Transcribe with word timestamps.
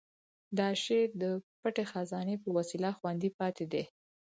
دا 0.57 0.67
شعر 0.83 1.09
د 1.23 1.23
پټې 1.61 1.83
خزانې 1.91 2.35
په 2.43 2.49
وسیله 2.57 2.89
خوندي 2.97 3.29
پاتې 3.39 3.65
دی. 3.71 3.83